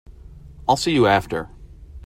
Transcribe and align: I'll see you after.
I'll 0.67 0.77
see 0.77 0.93
you 0.95 1.05
after. 1.05 1.51